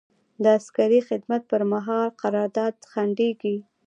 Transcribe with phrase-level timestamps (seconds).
[0.43, 3.57] د عسکري خدمت پر مهال قرارداد ځنډیږي.